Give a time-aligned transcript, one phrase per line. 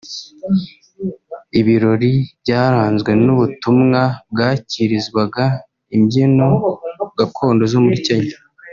[1.59, 2.11] Ibirori
[2.41, 5.45] byaranzwe n’ubutumwa bwakirizwaga
[5.95, 6.49] imbyino
[7.17, 8.37] gakondo zo muri Kenya